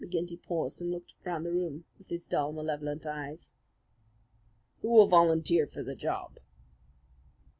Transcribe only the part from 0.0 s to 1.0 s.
McGinty paused and